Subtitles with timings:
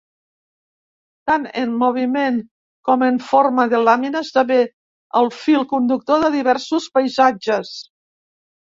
[1.31, 2.39] Tant en moviment
[2.89, 4.61] com en forma de làmina, esdevé
[5.23, 7.81] el fil conductor dels diversos paisatges.